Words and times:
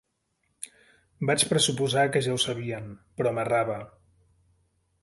Vaig 1.31 1.45
pressuposar 1.51 2.07
que 2.15 2.25
ja 2.29 2.33
ho 2.37 2.41
sabien, 2.47 2.89
però 3.21 3.37
m'errava. 3.39 3.79